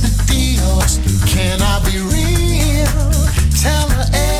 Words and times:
the? 0.00 0.98
Can 1.26 1.60
I 1.62 1.78
be 1.84 1.98
real? 2.00 3.10
Tell 3.60 3.88
her. 3.90 4.39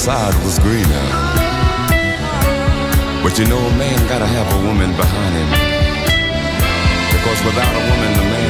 Side 0.00 0.34
was 0.44 0.58
greener. 0.60 1.06
But 3.22 3.36
you 3.38 3.44
know, 3.44 3.60
a 3.60 3.74
man 3.76 3.98
gotta 4.08 4.24
have 4.24 4.48
a 4.56 4.58
woman 4.64 4.96
behind 4.96 5.32
him. 5.36 5.50
Because 7.12 7.40
without 7.44 7.74
a 7.76 7.82
woman, 7.90 8.10
the 8.16 8.26
man 8.32 8.49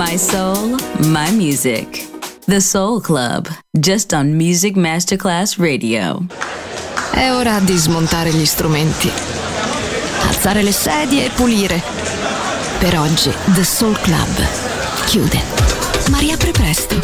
My 0.00 0.16
soul, 0.16 0.78
my 1.08 1.30
music. 1.32 2.08
The 2.46 2.58
Soul 2.58 3.02
Club, 3.02 3.46
just 3.78 4.14
on 4.14 4.34
Music 4.34 4.74
Masterclass 4.74 5.58
Radio. 5.58 6.24
È 7.12 7.30
ora 7.30 7.58
di 7.60 7.76
smontare 7.76 8.30
gli 8.30 8.46
strumenti, 8.46 9.10
alzare 10.26 10.62
le 10.62 10.72
sedie 10.72 11.26
e 11.26 11.30
pulire. 11.30 11.82
Per 12.78 12.98
oggi 12.98 13.30
The 13.52 13.62
Soul 13.62 14.00
Club 14.00 14.46
chiude, 15.04 15.38
ma 16.08 16.16
riapre 16.16 16.52
presto. 16.52 16.98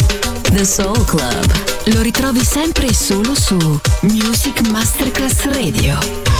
The 0.50 0.64
Soul 0.64 1.04
Club. 1.04 1.92
Lo 1.92 2.00
ritrovi 2.00 2.42
sempre 2.42 2.86
e 2.86 2.94
solo 2.94 3.34
su 3.34 3.58
Music 4.00 4.66
Masterclass 4.70 5.44
Radio. 5.44 6.35